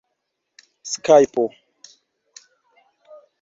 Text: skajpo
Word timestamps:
skajpo 0.91 1.45